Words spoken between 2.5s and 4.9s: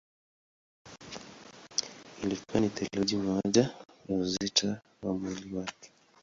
ni theluthi moja ya uzito